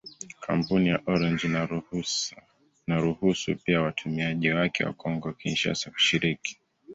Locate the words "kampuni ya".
0.45-1.01